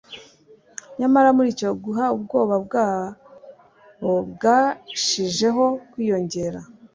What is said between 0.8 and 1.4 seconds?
Nyamara